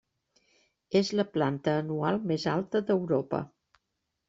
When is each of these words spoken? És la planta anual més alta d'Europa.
És 0.99 1.11
la 1.19 1.25
planta 1.35 1.77
anual 1.83 2.19
més 2.33 2.47
alta 2.55 2.85
d'Europa. 2.91 3.45